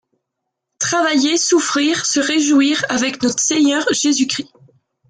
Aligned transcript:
Travailler, 0.79 1.37
souffrir, 1.37 2.07
se 2.07 2.19
réjouir 2.19 2.83
avec 2.89 3.21
Notre 3.21 3.39
Seigneur 3.39 3.85
Jésus-Christ. 3.93 4.49